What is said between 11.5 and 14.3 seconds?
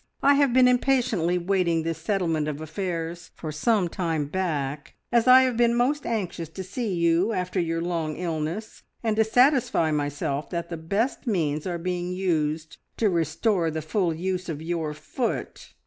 are being used to restore the full